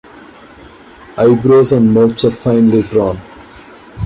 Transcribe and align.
Eyebrows 1.15 1.73
and 1.73 1.93
mouths 1.93 2.25
are 2.25 2.31
finely 2.31 2.81
drawn. 2.81 3.19